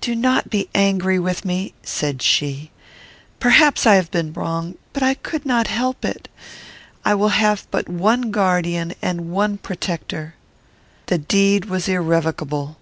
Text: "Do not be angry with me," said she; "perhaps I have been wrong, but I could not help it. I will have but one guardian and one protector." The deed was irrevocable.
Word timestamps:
"Do 0.00 0.16
not 0.16 0.48
be 0.48 0.66
angry 0.74 1.18
with 1.18 1.44
me," 1.44 1.74
said 1.82 2.22
she; 2.22 2.70
"perhaps 3.38 3.84
I 3.86 3.96
have 3.96 4.10
been 4.10 4.32
wrong, 4.32 4.76
but 4.94 5.02
I 5.02 5.12
could 5.12 5.44
not 5.44 5.66
help 5.66 6.06
it. 6.06 6.26
I 7.04 7.14
will 7.14 7.28
have 7.36 7.66
but 7.70 7.86
one 7.86 8.30
guardian 8.30 8.94
and 9.02 9.30
one 9.30 9.58
protector." 9.58 10.36
The 11.08 11.18
deed 11.18 11.66
was 11.66 11.86
irrevocable. 11.86 12.78